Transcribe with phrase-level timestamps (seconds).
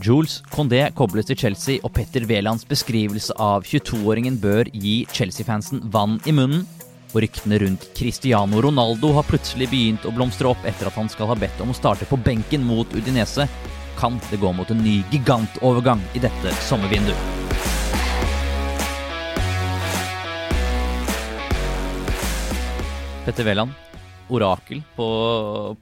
[0.00, 6.16] Jules Condé kobles til Chelsea, og Petter Wælands beskrivelse av 22-åringen bør gi Chelsea-fansen vann
[6.24, 6.64] i munnen.
[7.12, 11.28] Og ryktene rundt Cristiano Ronaldo har plutselig begynt å blomstre opp etter at han skal
[11.28, 13.44] ha bedt om å starte på benken mot Udinese.
[13.98, 17.40] Kan det gå mot en ny gigantovergang i dette sommervinduet?
[23.26, 23.76] Petter Wæland,
[24.32, 25.06] orakel på,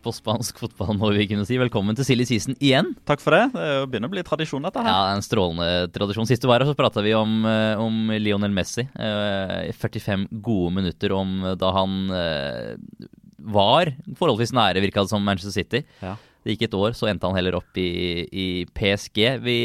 [0.02, 1.58] på, spansk fotball, må vi kunne si.
[1.60, 2.92] Velkommen til Silje Sisen igjen.
[3.08, 3.42] Takk for det.
[3.54, 4.90] Det begynner å bli tradisjon, dette her.
[4.90, 6.28] Ja, En strålende tradisjon.
[6.30, 8.86] Sist du var her, så prata vi om, eh, om, Lionel Messi.
[8.86, 13.06] I 45 gode minutter om da han eh,
[13.40, 15.84] var forholdsvis nære, virka det som, Manchester City.
[16.00, 16.16] Ja.
[16.44, 17.90] Det gikk et år, så endte han heller opp i,
[18.32, 19.20] i PSG.
[19.44, 19.56] Vi,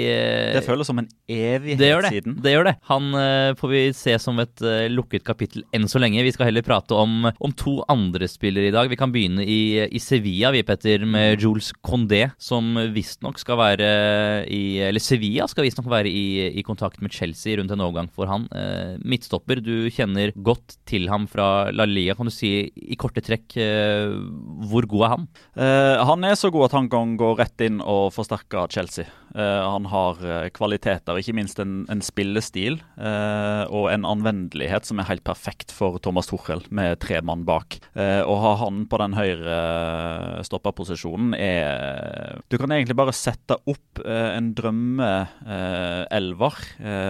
[0.56, 2.36] det føles som en evighet det det, siden.
[2.44, 2.76] Det gjør det.
[2.90, 6.24] Han uh, får vi se som et uh, lukket kapittel enn så lenge.
[6.26, 8.90] Vi skal heller prate om, om to andre spillere i dag.
[8.92, 13.90] Vi kan begynne i, i Sevilla, vi, Petter, med Jules Condé, som visstnok skal være
[14.52, 18.30] i Eller Sevilla skal visstnok være i, i, kontakt med Chelsea rundt en overgang for
[18.30, 18.48] han.
[18.54, 22.18] Uh, midtstopper, du kjenner godt til ham fra La Liga.
[22.18, 25.26] Kan du si i korte trekk hvor god er han?
[25.56, 29.06] han er så god at han kan gå rett inn og forsterke Chelsea.
[29.36, 35.02] Uh, han har uh, kvaliteter, ikke minst en, en spillestil uh, og en anvendelighet som
[35.02, 37.80] er helt perfekt for Thomas Tuchel, med tre mann bak.
[37.96, 39.56] Å ha han på den høyre
[40.46, 46.56] stopperposisjonen er Du kan egentlig bare sette opp en drømmeelver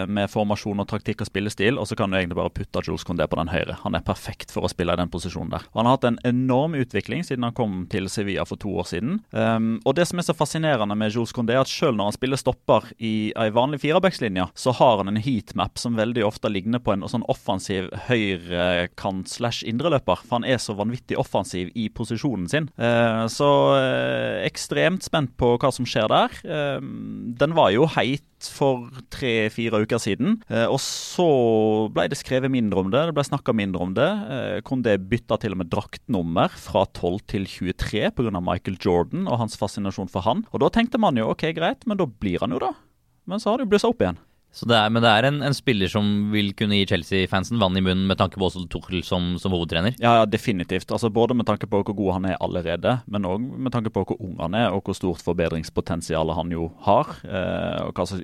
[0.10, 3.28] med formasjon og taktikk og spillestil, og så kan du egentlig bare putte Jules Condé
[3.30, 3.78] på den høyre.
[3.84, 5.66] Han er perfekt for å spille i den posisjonen der.
[5.76, 9.12] Han har hatt en enorm utvikling siden han kom til Sevilla for to år siden.
[9.86, 12.40] Og det som er så fascinerende med Jules Condé, er at selv når han spiller
[12.40, 16.96] stopper i ei vanlig firebackslinje, så har han en heatmap som veldig ofte ligner på
[16.96, 20.24] en sånn offensiv høyrekant slash indreløper.
[20.24, 22.70] For han er så vanvittig offensiv i posisjonen sin.
[22.78, 23.50] Eh, så
[23.80, 26.40] eh, ekstremt spent på hva som skjer der.
[26.44, 26.80] Eh,
[27.42, 30.40] den var jo heit for tre-fire uker siden.
[30.70, 31.28] og så
[31.94, 34.10] ble det skrevet mindre om det, det ble snakka mindre om det.
[34.68, 38.42] Kondé bytta til og med draktnummer fra 12 til 23 pga.
[38.44, 40.46] Michael Jordan og hans fascinasjon for han.
[40.54, 42.74] Og da tenkte man jo ok, greit, men da blir han jo, da.
[43.26, 44.20] Men så har det jo blussa opp igjen.
[44.64, 47.84] Det er, men det er en, en, spiller som vil kunne gi Chelsea-fansen vann i
[47.84, 49.98] munnen med tanke på også Tuchel som, som hovedtrener?
[50.00, 50.92] Ja, ja, definitivt.
[50.96, 54.06] Altså, både med tanke på hvor god han er allerede, men òg med tanke på
[54.06, 57.12] hvor ung han er, og hvor stort forbedringspotensial han jo har.
[57.28, 58.24] Eh, og hva slags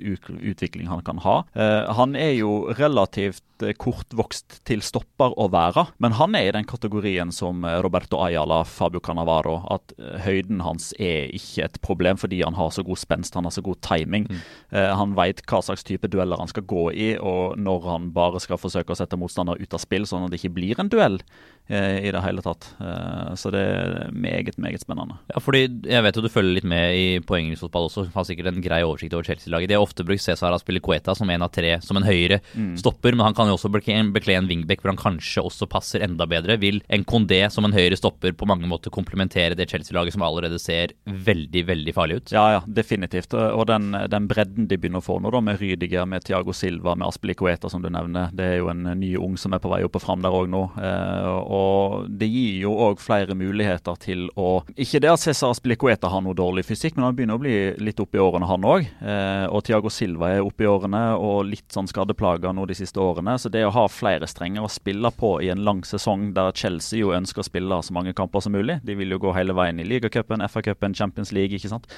[0.52, 1.42] utvikling han kan ha.
[1.52, 6.56] Eh, han er jo relativt eh, kortvokst til stopper å være, men han er i
[6.56, 9.94] den kategorien som Roberto Ayala, Fabio Canavaro, at
[10.24, 13.64] høyden hans er ikke et problem fordi han har så god spenst, han har så
[13.64, 14.28] god timing.
[14.30, 14.42] Mm.
[14.70, 18.10] Eh, han veit hva slags type duell dueller han skal gå i, og når han
[18.14, 20.90] bare skal forsøke å sette motstander ut av spill, sånn at det ikke blir en
[20.92, 21.20] duell
[21.68, 22.66] i det hele tatt.
[22.80, 25.18] Eh, så det er meget, meget spennende.
[25.32, 28.62] Ja, fordi Jeg vet jo du følger litt med i poengfotball også, har sikkert en
[28.64, 29.70] grei oversikt over Chelsea-laget.
[29.70, 32.76] De har ofte brukt Cesar Aspilicueta Cueta som en av tre, som en høyre mm.
[32.80, 36.26] stopper, men han kan jo også bekle en wingback hvor han kanskje også passer enda
[36.26, 36.58] bedre.
[36.60, 40.58] Vil en Condé som en høyre stopper på mange måter komplementere det Chelsea-laget som allerede
[40.62, 42.34] ser veldig, veldig farlig ut?
[42.34, 43.34] Ja, ja, definitivt.
[43.34, 46.96] Og den, den bredden de begynner å få nå, da, med Rydiger, med Tiago Silva,
[46.96, 48.32] med Aspilicueta som du nevner.
[48.36, 50.50] Det er jo en ny ung som er på vei opp og fram der òg
[50.52, 50.64] nå.
[50.82, 56.08] Eh, og det gir jo òg flere muligheter til å Ikke det at Cæsar Aspelikueta
[56.08, 58.88] har noe dårlig fysikk, men han begynner å bli litt oppe i årene, han òg.
[59.02, 63.02] Eh, og Tiago Silva er oppe i årene og litt sånn skadeplaga nå de siste
[63.02, 63.36] årene.
[63.40, 67.02] Så det å ha flere strenger å spille på i en lang sesong der Chelsea
[67.02, 69.80] jo ønsker å spille så mange kamper som mulig, de vil jo gå hele veien
[69.82, 71.90] i ligacupen, FA-cupen, Champions League, ikke sant.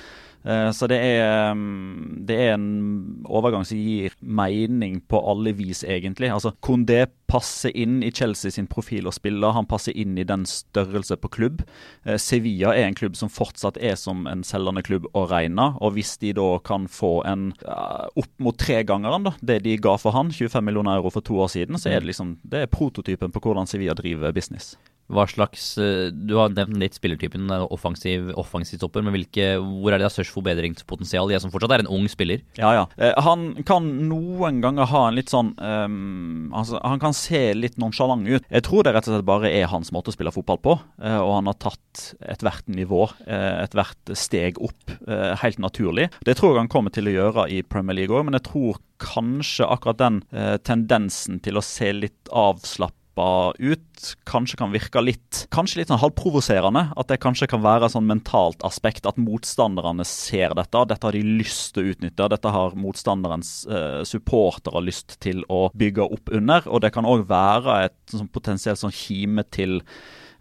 [0.45, 5.85] Eh, så det er, mm, det er en overgang som gir mening på alle vis,
[5.85, 6.29] egentlig.
[6.33, 9.44] Altså, Kondé passer inn i Chelsea sin profil og spiller.
[9.53, 11.63] Han passer inn i den størrelse på klubb.
[12.05, 15.73] Eh, Sevilla er en klubb som fortsatt er som en selgende klubb å regne.
[15.85, 19.97] Og hvis de da kan få en uh, opp mot tregangeren, da, det de ga
[20.01, 22.73] for han, 25 millioner euro for to år siden, så er det liksom det er
[22.73, 24.75] prototypen på hvordan Sevilla driver business.
[25.13, 29.93] Hva slags, eh, Du har nevnt litt spillertypen, eh, offensiv, offensiv stopper, men hvilke, hvor
[29.93, 31.31] er det størst forbedringspotensial?
[31.31, 32.41] Jeg som fortsatt er en ung spiller.
[32.57, 32.87] Ja, ja.
[32.97, 37.77] Eh, han kan noen ganger ha en litt sånn um, altså, Han kan se litt
[37.77, 38.49] nonsjalant ut.
[38.51, 40.79] Jeg tror det rett og slett bare er hans måte å spille fotball på.
[41.03, 46.09] Eh, og han har tatt ethvert nivå, eh, ethvert steg opp, uh, helt naturlig.
[46.25, 48.81] Det tror jeg han kommer til å gjøre i Premier League òg, men jeg tror
[49.03, 50.21] kanskje akkurat den
[50.65, 56.89] tendensen til å se litt avslappet ut kanskje kan virke litt kanskje litt sånn halvprovoserende.
[56.99, 60.85] At det kanskje kan være et sånn mentalt aspekt at motstanderne ser dette.
[60.91, 62.29] Dette har de lyst til å utnytte.
[62.33, 66.67] Dette har motstanderens eh, supportere lyst til å bygge opp under.
[66.69, 69.81] Og det kan òg være et sånn potensielt sånn kime til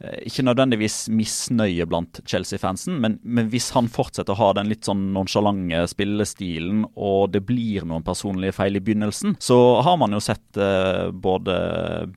[0.02, 5.12] ikke nødvendigvis misnøye blant Chelsea-fansen, men, men, hvis han fortsetter å ha den litt sånn
[5.16, 10.60] nonsjalante spillestilen, og det blir noen personlige feil i begynnelsen, så har man jo sett
[10.60, 11.56] eh, både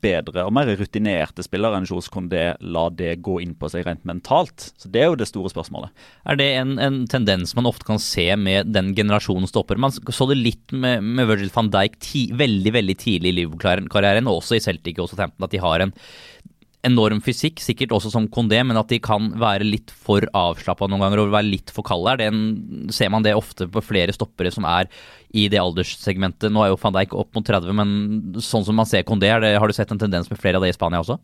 [0.03, 4.07] bedre og mer rutinerte spillere enn Johs Condé la det gå inn på seg rent
[4.09, 4.71] mentalt.
[4.81, 5.93] Så Det er jo det store spørsmålet.
[6.27, 9.79] Er det en, en tendens man ofte kan se med den generasjonen stopper?
[9.81, 14.27] Man så det litt med, med Virgil van Dijk ti, veldig veldig tidlig i Liverpool-karrieren,
[14.31, 15.95] og også i Celtic og Southampton, at de har en
[16.87, 21.05] enorm fysikk, sikkert også som Kondé, men at de kan være litt for avslappa noen
[21.05, 22.17] ganger og være litt for kalde.
[22.25, 22.41] En,
[22.95, 24.91] ser man det ofte på flere stoppere som er
[25.37, 26.53] i det alderssegmentet.
[26.53, 29.67] Nå er jo van Dijk opp mot 30, men sånn som man ser Kondé, har
[29.67, 31.19] du sett en tendens med flere av det i Spania også?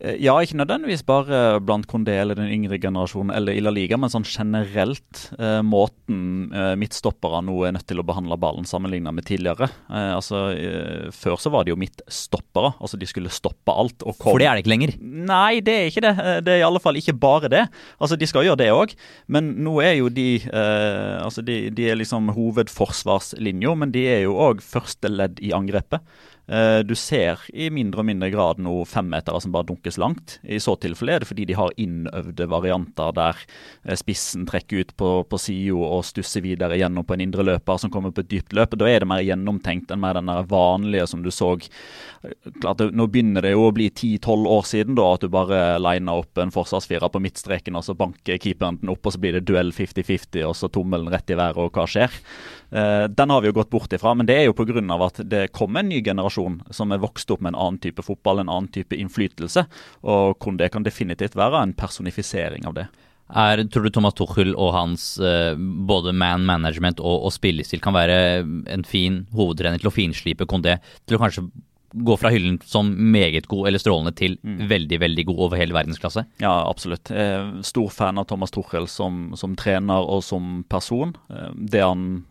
[0.00, 3.98] Eh, ja, ikke nødvendigvis bare blant Condé eller den yngre generasjonen eller i La Liga,
[4.00, 9.14] men sånn generelt eh, måten eh, midtstoppere nå er nødt til å behandle ballen sammenlignet
[9.14, 9.68] med tidligere.
[9.88, 14.02] Eh, altså, eh, Før så var det jo midtstoppere, altså de skulle stoppe alt.
[14.02, 14.18] Kom...
[14.32, 14.96] For det er det ikke lenger?
[15.00, 16.14] Nei, det er ikke det.
[16.18, 17.64] Eh, det er i alle fall ikke bare det.
[18.00, 18.92] Altså, De skal gjøre det òg,
[19.30, 20.24] men nå er jo de
[20.54, 26.02] altså de, de er liksom hovedforsvarslinja, men de er jo òg første ledd i angrepet.
[26.46, 30.38] Eh, du ser i mindre og mindre grad nå femmetere som bare dunkes langt.
[30.44, 33.40] I så tilfelle er det fordi de har innøvde varianter der
[33.84, 37.80] eh, spissen trekker ut på, på sida og stusser videre gjennom på en indre løper
[37.80, 38.76] som kommer på et dypt løp.
[38.76, 41.54] Da er det mer gjennomtenkt enn mer den vanlige som du så.
[42.60, 46.20] Klart, nå begynner det jo å bli 10-12 år siden da at du bare liner
[46.20, 49.46] opp en forsvarsfirer på midtstreken, og så banker keeperen den opp, og så blir det
[49.48, 52.12] duell 50-50, og så tommelen rett i været, og hva skjer?
[52.74, 54.82] Eh, den har vi jo gått bort ifra, men det er jo pga.
[55.04, 58.42] at det kommer en ny generasjon som er vokst opp med en annen type fotball,
[58.42, 59.66] en annen type innflytelse.
[60.02, 62.88] Og Kondé kan definitivt være en personifisering av det.
[63.34, 67.96] Er, tror du Thomas Tuchel og hans eh, både man management og, og spillestil kan
[67.96, 68.16] være
[68.70, 70.76] en fin hovedtrener til å finslipe Kondé
[71.08, 71.46] til å kanskje
[71.94, 74.64] gå fra hyllen som meget god eller strålende til mm.
[74.70, 76.24] veldig veldig god over hele verdensklasse?
[76.42, 77.10] Ja, absolutt.
[77.64, 81.14] Stor fan av Thomas Tuchel som, som trener og som person.
[81.30, 82.24] Eh, det han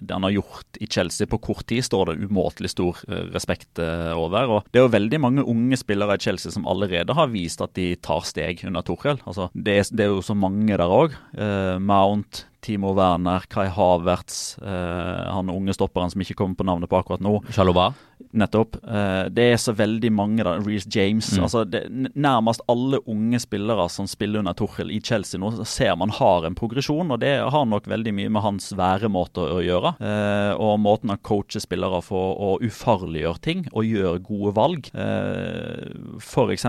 [0.00, 3.80] det han har gjort i Chelsea på kort tid, står det umåtelig stor eh, respekt
[3.82, 4.56] eh, over.
[4.56, 7.74] Og Det er jo veldig mange unge spillere i Chelsea som allerede har vist at
[7.78, 9.20] de tar steg under Torhell.
[9.24, 11.16] Altså, det, det er jo så mange der òg.
[11.34, 16.90] Eh, Mount, Timo Werner, Kai Havertz, eh, han unge stopperen som ikke kommer på navnet
[16.90, 17.38] på akkurat nå.
[17.54, 17.90] Shaloba.
[18.36, 18.76] Nettopp.
[18.84, 20.56] Eh, det er så veldig mange da.
[20.60, 21.30] Reece James.
[21.32, 21.44] Mm.
[21.46, 21.84] altså det,
[22.14, 26.58] Nærmest alle unge spillere som spiller under Tuchel i Chelsea nå, ser man har en
[26.58, 27.10] progresjon.
[27.10, 29.94] og Det har nok veldig mye med hans væremåte å gjøre.
[30.02, 34.90] Eh, og måten han coacher spillere for å ufarliggjøre ting og gjøre gode valg.
[34.94, 36.66] Uh, F.eks.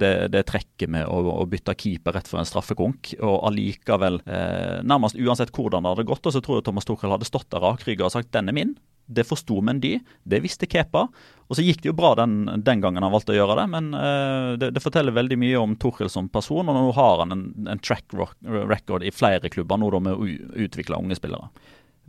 [0.00, 4.80] Det, det trekket med å, å, bytte keeper rett for en straffekonk, og allikevel eh,
[4.86, 6.26] nærmest nærmest uansett hvordan det hadde gått.
[6.26, 8.76] Og så tror jeg Thomas Tuchel hadde stått der rakrygga og sagt 'den er min'.
[9.10, 11.08] Det forsto Mendy, det visste Kepa.
[11.50, 13.90] Og så gikk det jo bra den, den gangen han valgte å gjøre det, men
[13.96, 16.68] uh, det, det, forteller veldig mye om Torhild som person.
[16.70, 18.14] Og nå har han en, en track
[18.46, 20.28] record i flere klubber nå da med å
[20.66, 21.50] utvikle unge spillere.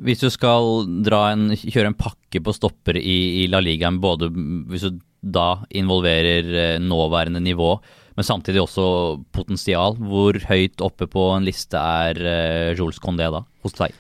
[0.02, 4.88] Hvis du skal en, kjøre en pakke på stopper i, i La Ligaen, både hvis
[4.88, 7.76] du da involverer eh, nåværende nivå,
[8.18, 8.86] men samtidig også
[9.34, 9.98] potensial.
[9.98, 13.94] Hvor høyt oppe på en liste er uh, Jules Condé da, hos deg?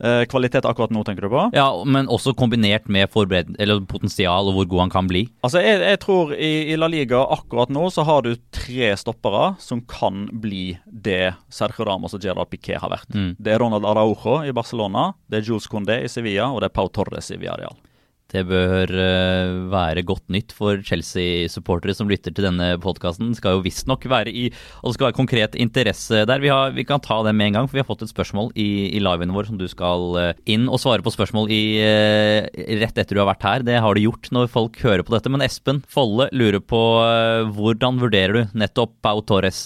[0.00, 1.42] Eh, kvalitet akkurat nå, tenker du på?
[1.54, 5.26] Ja, men også kombinert med potensial og hvor god han kan bli.
[5.44, 9.52] Altså, Jeg, jeg tror i, i, La Liga akkurat nå så har du tre stoppere
[9.62, 13.12] som kan bli det Sergio Ramos og Gerard Piquet har vært.
[13.14, 13.36] Mm.
[13.38, 16.76] Det er Ronald Araujo i Barcelona, det er Jules Condé i Sevilla og det er
[16.80, 17.76] Pau Torres i Villarreal.
[18.32, 23.34] Det bør uh, være godt nytt for Chelsea-supportere som lytter til denne podkasten.
[23.36, 24.46] Skal jo visstnok være i
[24.80, 26.40] Og det skal være konkret interesse der.
[26.40, 28.52] Vi, har, vi, kan ta det med en gang, for vi har fått et spørsmål
[28.56, 32.48] i, i liven vår som du skal uh, inn og svare på spørsmål i uh,
[32.80, 33.66] rett etter du har vært her.
[33.68, 35.32] Det har du gjort når folk hører på dette.
[35.32, 36.80] Men Espen Folle lurer på
[37.52, 39.64] hvordan vurderer du nettopp Pau Torres?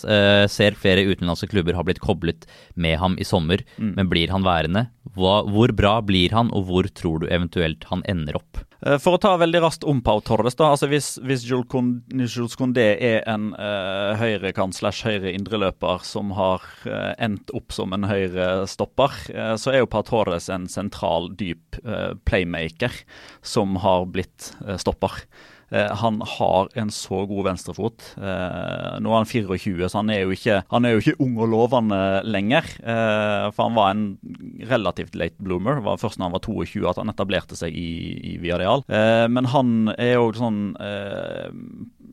[0.51, 3.93] ser flere utenlandske klubber har blitt koblet med ham i sommer, mm.
[3.99, 4.87] men blir han værende?
[5.17, 8.56] Hva, hvor bra blir han, og hvor tror du eventuelt han ender opp?
[8.85, 12.87] Eh, for å ta veldig raskt om Pau Torres, da, altså hvis, hvis Jules Condé
[12.95, 19.19] er en uh, høyrekant slash høyre indreløper som har uh, endt opp som en høyrestopper,
[19.33, 22.95] uh, så er jo Pau Torres en sentral, dyp uh, playmaker
[23.45, 25.23] som har blitt stopper.
[25.71, 28.05] Eh, han har en så god venstrefot.
[28.17, 31.51] Eh, nå er han 24, så han er jo ikke, er jo ikke ung og
[31.53, 32.69] lovende lenger.
[32.83, 34.05] Eh, for han var en
[34.71, 35.81] relativt late bloomer.
[35.81, 37.91] Det var først da han var 22 at han etablerte seg i,
[38.35, 38.85] i Viareal.
[38.87, 40.61] men han er jo sånn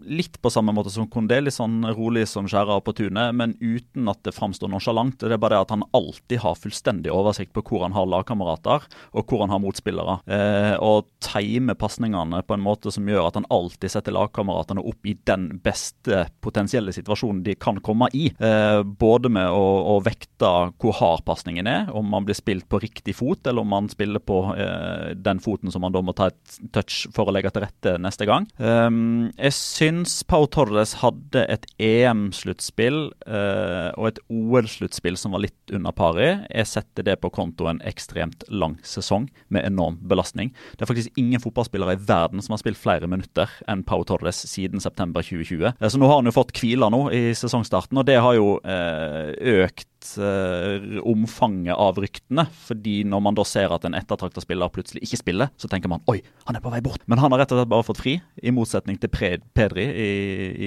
[0.05, 4.09] litt på samme måte som Kondé, litt sånn rolig som skjærer på tunet, men uten
[4.11, 5.19] at det framstår nonsjalant.
[5.19, 8.87] Det er bare det at han alltid har fullstendig oversikt på hvor han har lagkamerater,
[9.13, 10.19] og hvor han har motspillere.
[10.27, 15.09] Eh, og timer pasningene på en måte som gjør at han alltid setter lagkameratene opp
[15.09, 18.29] i den beste potensielle situasjonen de kan komme i.
[18.33, 20.49] Eh, både med å, å, vekte
[20.81, 24.23] hvor hard pasningen er, om man blir spilt på riktig fot, eller om man spiller
[24.23, 27.65] på eh, den foten som man da må ta et touch for å legge til
[27.65, 28.47] rette neste gang.
[28.57, 29.92] Um, jeg syns
[30.29, 36.29] Pau Torres hadde et EM-sluttspill eh, og et OL-sluttspill som var litt under pari.
[36.49, 40.51] Jeg setter det på konto en ekstremt lang sesong med enorm belastning.
[40.73, 44.43] Det er faktisk ingen fotballspillere i verden som har spilt flere minutter enn Pau Torres
[44.49, 45.73] siden september 2020.
[45.73, 48.57] Eh, så nå har han jo fått hvile nå i sesongstarten, og det har jo
[48.63, 49.33] eh,
[49.63, 49.87] økt
[50.19, 52.45] uh, omfanget av ryktene.
[52.67, 56.03] fordi når man da ser at en ettertrakta spiller plutselig ikke spiller, så tenker man
[56.11, 57.03] oi, han er på vei bort.
[57.07, 60.11] Men han har rett og slett bare fått fri, i motsetning til Pedri i,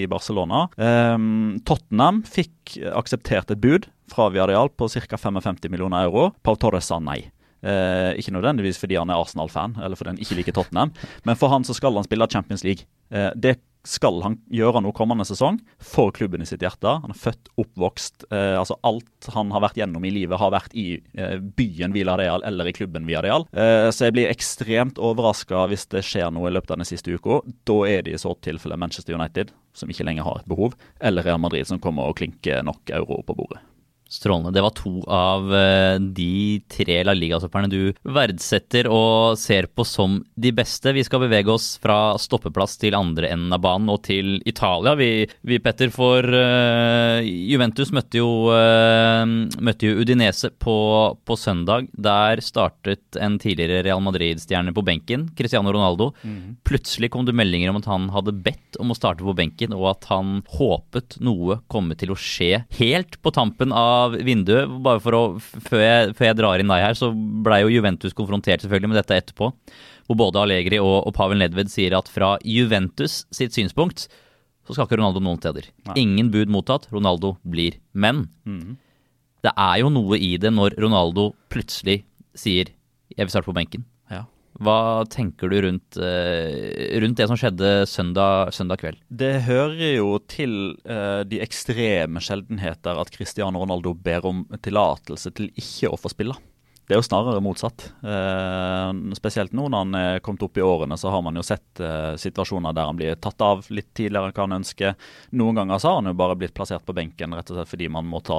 [0.02, 0.66] i Barcelona.
[0.76, 5.19] Um, Tottenham fikk akseptert et bud fra Viadial på ca.
[5.19, 6.31] 55 millioner euro.
[6.43, 7.25] Pau Torres sa nei.
[7.66, 10.94] Eh, ikke nødvendigvis fordi han er Arsenal-fan, eller fordi han ikke liker Tottenham,
[11.26, 12.87] men for han så skal han spille Champions League.
[13.11, 16.96] Eh, det skal han gjøre nå kommende sesong for klubben i sitt hjerte.
[17.02, 18.26] Han er født, oppvokst.
[18.35, 22.44] Eh, altså Alt han har vært gjennom i livet, har vært i eh, byen Villarreal
[22.46, 23.46] eller i klubben Villarreal.
[23.54, 27.14] Eh, så jeg blir ekstremt overraska hvis det skjer noe i løpet av den siste
[27.14, 27.40] uka.
[27.68, 31.26] Da er det i så tilfelle Manchester United, som ikke lenger har et behov, eller
[31.26, 33.62] Real Madrid, som kommer og klinker nok euro på bordet.
[34.16, 34.54] Strålende.
[34.54, 40.18] Det var to av eh, de tre La Liga-stopperne du verdsetter og ser på som
[40.35, 40.94] de beste.
[40.96, 44.94] Vi skal bevege oss fra stoppeplass til andre enden av banen og til Italia.
[44.96, 49.25] Vi, vi Petter, for uh, Juventus møtte jo, uh,
[49.61, 50.76] møtte jo Udinese på,
[51.26, 51.90] på, søndag.
[51.92, 56.12] Der startet en tidligere Real Madrid-stjerne på benken, Cristiano Ronaldo.
[56.23, 56.56] Mm.
[56.66, 59.90] Plutselig kom det meldinger om at han hadde bedt om å starte på benken, og
[59.92, 64.70] at han håpet noe komme til å skje helt på tampen av av vinduet.
[64.82, 68.16] bare for å, Før jeg, før jeg drar inn deg her, så blei jo Juventus
[68.16, 69.50] konfrontert selvfølgelig med dette etterpå.
[70.06, 74.06] Hvor både Allegri og, og Pavel Nedved sier at fra Juventus sitt synspunkt
[74.66, 75.68] så skal ikke Ronaldo noen steder.
[75.86, 75.98] Nei.
[76.02, 76.88] Ingen bud mottatt.
[76.90, 77.78] Ronaldo blir.
[77.94, 78.78] Men mm.
[79.46, 82.00] det er jo noe i det når Ronaldo plutselig
[82.36, 82.72] sier
[83.14, 83.86] 'jeg vil starte på benken'.
[84.62, 89.00] Hva tenker du rundt, uh, rundt det som skjedde søndag, søndag, kveld?
[89.08, 95.50] Det hører jo til uh, de ekstreme sjeldenheter at Cristiano Ronaldo ber om tillatelse til
[95.54, 96.38] ikke å få spille.
[96.87, 97.88] Det er jo snarere motsatt.
[98.07, 101.81] Eh, spesielt nå når han er kommet opp i årene, så har man jo sett
[101.83, 104.95] eh, situasjoner der han blir tatt av litt tidligere enn hva han ønsker.
[105.35, 107.88] Noen ganger så har han jo bare blitt plassert på benken rett og slett fordi
[107.90, 108.38] man må, ta,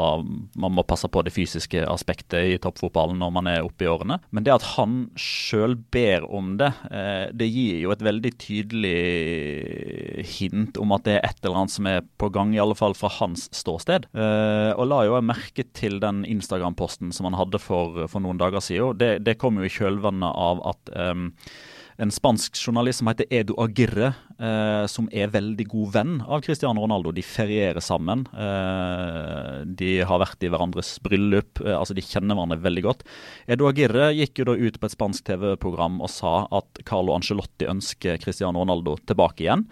[0.55, 4.21] man må passe på det fysiske aspektet i toppfotballen når man er oppe i årene.
[4.31, 8.95] Men det at han sjøl ber om det, eh, det gir jo et veldig tydelig
[10.37, 12.95] hint om at det er et eller annet som er på gang, i alle fall
[12.95, 14.07] fra hans ståsted.
[14.15, 18.45] Eh, og la jo merke til den Instagram-posten som han hadde for, for noen noen
[18.45, 18.97] dager siden.
[19.01, 21.31] Det, det kom jo i kjølvannet av at um,
[21.97, 26.83] en spansk journalist som heter Edu Agirre, eh, som er veldig god venn av Cristiano
[26.83, 27.09] Ronaldo.
[27.09, 28.21] De ferierer sammen.
[28.37, 31.63] Eh, de har vært i hverandres bryllup.
[31.65, 33.01] Eh, altså De kjenner hverandre veldig godt.
[33.49, 37.65] Edu Agirre gikk jo da ut på et spansk TV-program og sa at Carlo Angelotti
[37.65, 39.65] ønsker Cristiano Ronaldo tilbake igjen.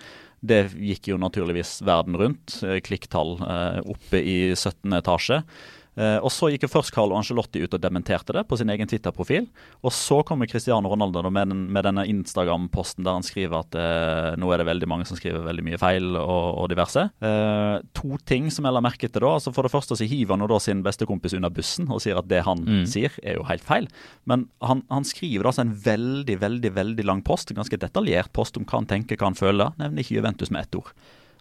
[0.45, 2.60] Det gikk jo naturligvis verden rundt.
[2.65, 4.98] Eh, klikktall eh, oppe i 17.
[4.98, 5.43] etasje.
[5.95, 8.89] Eh, og Så gikk jo først Carlo Angelotti ut og dementerte det på sin egen
[8.89, 9.47] Twitter-profil.
[9.85, 14.31] Og så kommer Cristiano Ronaldo med, den, med denne Instagram-posten der han skriver at eh,
[14.39, 17.07] nå er det veldig mange som skriver veldig mye feil og, og diverse.
[17.23, 19.35] Eh, to ting som jeg la merke til da.
[19.37, 22.29] altså For det første så hiver han da sin bestekompis under bussen og sier at
[22.31, 22.85] det han mm.
[22.91, 23.89] sier, er jo helt feil.
[24.29, 28.33] Men han, han skriver da altså en veldig, veldig, veldig lang post, en ganske detaljert
[28.35, 29.77] post om hva han tenker, hva han føler.
[29.79, 30.91] Nevner ikke Juventus med ett ord.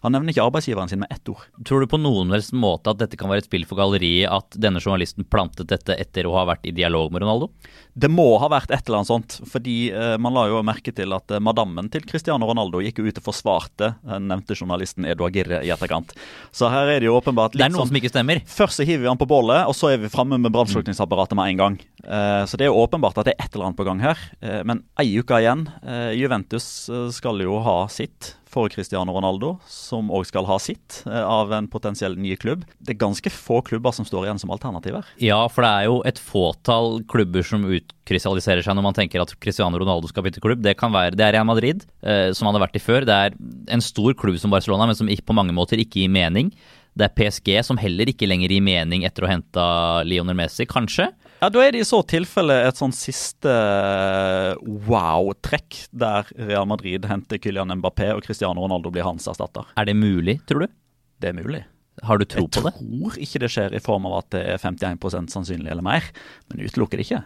[0.05, 1.41] Han nevner ikke arbeidsgiveren sin med ett ord.
[1.65, 2.29] Tror du på noen
[2.61, 6.29] måte at dette kan være et spill for galleriet, at denne journalisten plantet dette etter
[6.29, 7.49] å ha vært i dialog med Ronaldo?
[7.97, 11.15] Det må ha vært et eller annet sånt, fordi eh, man la jo merke til
[11.15, 15.63] at eh, madammen til Cristiano Ronaldo gikk ut og forsvarte den nevnte journalisten Edu Agirre
[15.65, 16.13] i etterkant.
[16.53, 18.43] Så her er det jo åpenbart litt sånn Det er noe sånn, som ikke stemmer?
[18.45, 21.55] Først så hiver vi han på bålet, og så er vi framme med brannslukningsapparatet med
[21.55, 21.79] en gang.
[22.05, 24.23] Eh, så det er jo åpenbart at det er et eller annet på gang her.
[24.41, 25.65] Eh, men ei uke igjen.
[25.81, 31.49] Eh, Juventus skal jo ha sitt for Cristiano Ronaldo, som òg skal ha sitt av
[31.51, 32.61] en potensiell ny klubb.
[32.79, 35.03] Det er ganske få klubber som står igjen som alternativer.
[35.19, 39.33] Ja, for det er jo et fåtall klubber som utkrystalliserer seg når man tenker at
[39.43, 40.63] Cristiano Ronaldo skal bytte klubb.
[40.63, 43.03] Det kan være det er Real Madrid, som han har vært i før.
[43.03, 43.35] Det er
[43.75, 46.53] en stor klubb som Barcelona, men som på mange måter ikke gir mening.
[46.95, 49.67] Det er PSG som heller ikke lenger gir mening etter å ha henta
[50.07, 51.09] Lionel Messi, kanskje.
[51.41, 54.55] Ja, Da er det i så tilfelle et sånn siste eh,
[54.87, 59.67] wow-trekk, der Real Madrid henter Kylian Mbappé og Cristiano Ronaldo blir hans erstatter.
[59.77, 60.75] Er det mulig, tror du?
[61.21, 61.63] Det er mulig.
[62.03, 62.73] Har du tro Jeg på det?
[62.75, 66.07] Jeg tror ikke det skjer i form av at det er 51% sannsynlig eller mer,
[66.49, 67.21] men utelukker det ikke.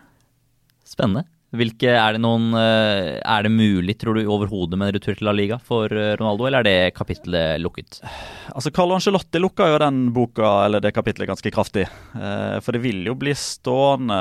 [0.89, 1.25] Spennende.
[1.49, 5.25] Hvilke, er, det noen, eh, er det mulig, tror du, overhodet med en retur til
[5.25, 7.97] La Liga for eh, Ronaldo, eller er det kapittelet lukket?
[8.53, 11.87] Altså, Carlo Angelotti lukka jo den boka, eller det kapitlet ganske kraftig.
[12.13, 14.19] Eh, for det vil jo bli stående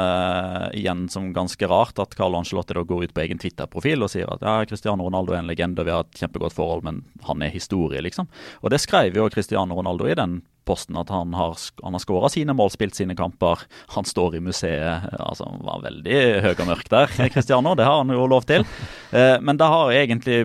[0.78, 4.32] igjen som ganske rart at Carlo Angelotti da går ut på egen Twitter-profil og sier
[4.32, 7.52] at ja, Cristiano Ronaldo er en legende, vi har et kjempegodt forhold, men han er
[7.52, 8.30] historie, liksom.
[8.64, 12.30] Og det skrev jo Cristiano Ronaldo i den posten, at han har, han har skåra
[12.32, 13.64] sine mål, spilt sine kamper.
[13.96, 15.08] Han står i museet.
[15.18, 17.75] altså Han var veldig høy og mørk der, Cristiano.
[17.78, 18.66] Det har han jo lov til.
[19.10, 20.44] Eh, men da har egentlig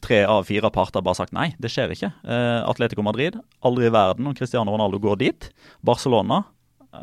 [0.00, 2.12] tre av fire parter bare sagt nei, det skjer ikke.
[2.24, 5.50] Eh, Atletico Madrid, aldri i verden om Cristiano Ronaldo går dit.
[5.86, 6.44] Barcelona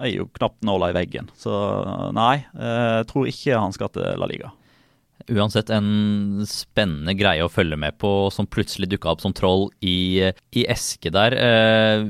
[0.02, 1.30] er jo knapt nåla i veggen.
[1.38, 1.52] Så
[2.16, 4.52] nei, eh, tror ikke han skal til La Liga.
[5.28, 10.30] Uansett en spennende greie å følge med på som plutselig dukka opp som troll i,
[10.56, 11.36] i eske der.
[11.36, 12.06] Eh,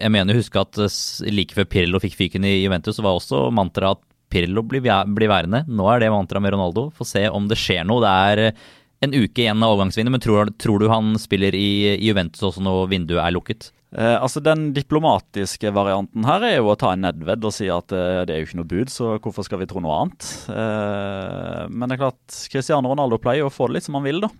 [0.00, 3.46] Jeg mener å huske at eh, like før Pirlo fikk fyken i Juventus, var også
[3.54, 4.82] mantraet at Pirlo blir,
[5.14, 5.62] blir værende.
[5.68, 6.88] Nå er det mantraet med Ronaldo.
[6.96, 8.02] Få se om det skjer noe.
[8.04, 8.66] Det er eh,
[9.06, 12.64] en uke igjen av overgangsvinner, men tror, tror du han spiller i, i Juventus også
[12.64, 13.70] når vinduet er lukket?
[13.96, 17.94] Eh, altså Den diplomatiske varianten her er jo å ta en Nedved og si at
[17.96, 20.28] eh, det er jo ikke noe bud, så hvorfor skal vi tro noe annet?
[20.52, 24.20] Eh, men det er klart, Cristiano Ronaldo pleier å få det litt som han vil,
[24.26, 24.32] da.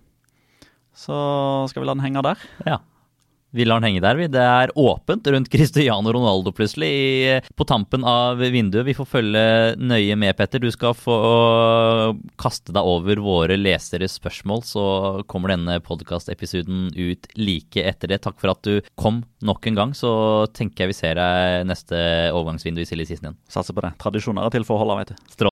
[0.99, 1.17] Så
[1.71, 2.47] skal vi la den henge der.
[2.67, 2.81] Ja.
[3.51, 4.27] Vi lar den henge der, vi.
[4.29, 8.85] Det er åpent rundt Cristiano Ronaldo plutselig på tampen av vinduet.
[8.85, 9.43] Vi får følge
[9.81, 10.61] nøye med, Petter.
[10.61, 11.17] Du skal få
[12.39, 14.85] kaste deg over våre leseres spørsmål, så
[15.29, 18.21] kommer denne podkastepisoden ut like etter det.
[18.25, 19.97] Takk for at du kom nok en gang.
[19.97, 20.11] Så
[20.53, 21.97] tenker jeg vi ser deg neste
[22.35, 23.41] overgangsvindu i Silje Season igjen.
[23.49, 23.95] Satser på det.
[24.01, 25.48] Tradisjoner er til for å holde, vet du.